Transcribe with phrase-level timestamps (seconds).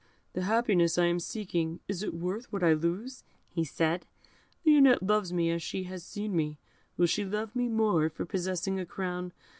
[0.33, 3.23] "The happiness I am seeking, is it worth what I lose?"
[3.63, 4.07] said
[4.63, 4.71] he.
[4.71, 6.57] "Lionette loves me as she has seen me;
[6.97, 9.31] will she love me more for possessing a crown?